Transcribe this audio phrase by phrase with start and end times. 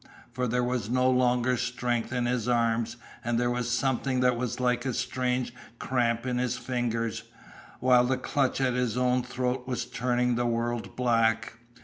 [0.31, 4.59] For there was no longer strength in his arms, and there was something that was
[4.59, 7.21] like a strange cramp in his fingers,
[7.79, 11.53] while the clutch at his own throat was turning the world black.